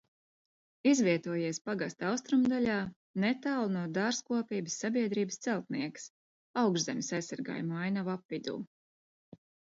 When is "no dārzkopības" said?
3.75-4.79